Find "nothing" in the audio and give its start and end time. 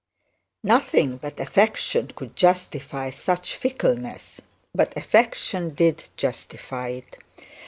0.63-1.17